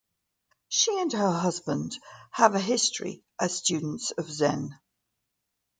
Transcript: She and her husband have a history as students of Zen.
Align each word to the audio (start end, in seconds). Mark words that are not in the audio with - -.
She 0.67 0.97
and 0.99 1.13
her 1.13 1.29
husband 1.31 1.95
have 2.31 2.55
a 2.55 2.59
history 2.59 3.23
as 3.39 3.55
students 3.55 4.09
of 4.09 4.27
Zen. 4.31 4.79